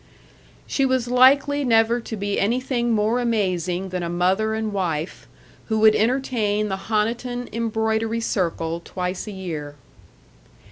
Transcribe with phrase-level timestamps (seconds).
[0.65, 5.27] She was likely never to be anything more amazing than a mother and wife,
[5.67, 9.75] who would entertain the Honiton Embroidery Circle twice a year.